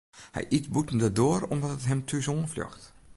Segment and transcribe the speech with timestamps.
[0.35, 2.83] Hy yt bûten de doar omdat it him thús oanfljocht.